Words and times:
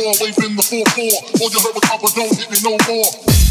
door, 0.00 0.14
waving 0.20 0.56
the 0.56 0.62
4-4. 0.62 1.40
All 1.40 1.50
you 1.50 1.60
heard 1.60 1.74
was 1.74 1.84
Papa, 1.84 2.08
don't 2.14 2.36
hit 2.36 2.50
me 2.50 2.58
no 2.64 2.76
more. 2.88 3.49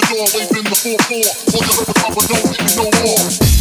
The 0.00 0.06
door, 0.14 0.26
waving 0.34 0.64
the 0.64 0.76
4-4. 0.76 1.54
All 1.54 1.62
you 1.62 1.72
heard 1.74 1.86
was 1.86 1.96
Papa, 1.98 2.20
don't 2.28 2.44
no 2.76 2.90
more. 3.02 3.57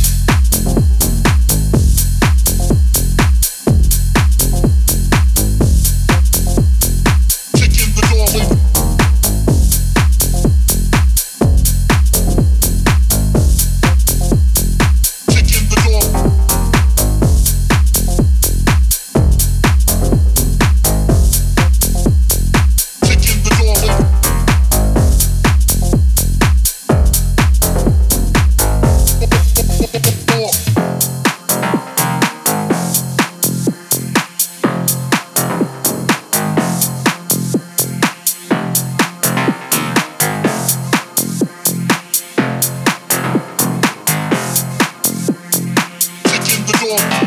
Cool. 46.87 47.26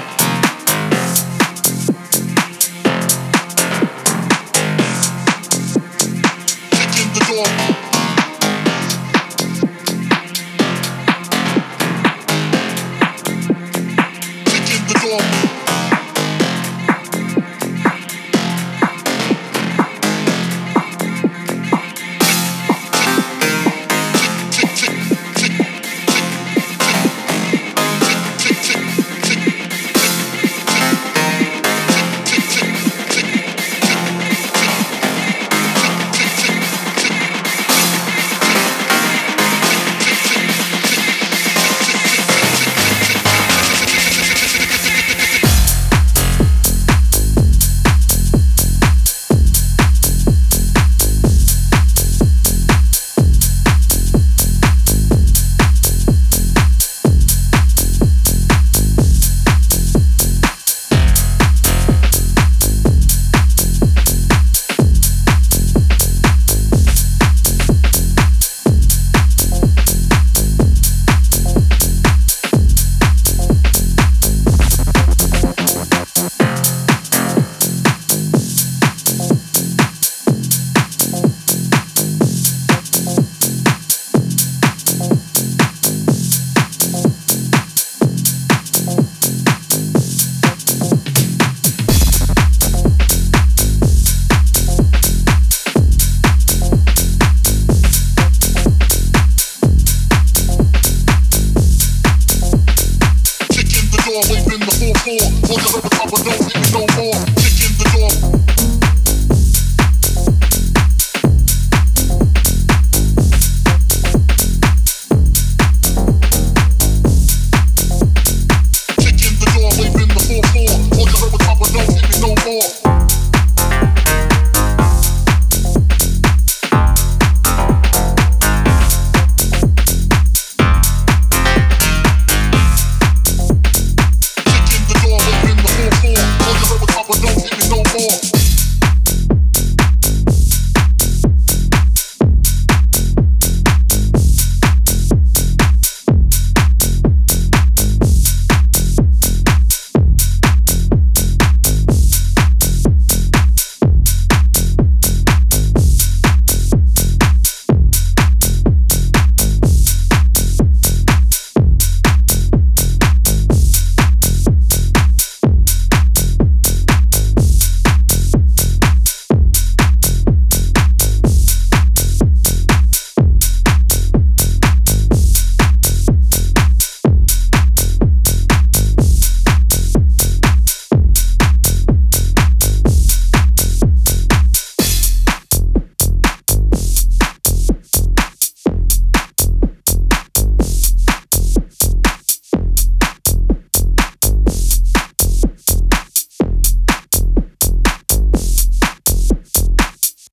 Hold 105.50 105.82
the 105.82 105.99